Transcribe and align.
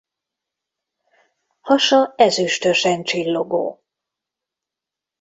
Hasa 1.61 2.13
ezüstösen 2.17 3.03
csillogó. 3.03 3.83